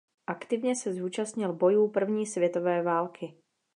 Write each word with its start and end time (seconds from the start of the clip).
Aktivně 0.27 0.75
se 0.75 0.93
zúčastnil 0.93 1.53
bojů 1.53 1.87
první 1.89 2.25
světové 2.25 2.81
války. 2.83 3.33